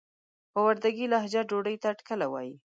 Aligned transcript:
په 0.51 0.59
وردګي 0.65 1.05
لهجه 1.13 1.41
ډوډۍ 1.49 1.75
ته 1.83 1.89
ټکله 1.97 2.25
وايي. 2.29 2.53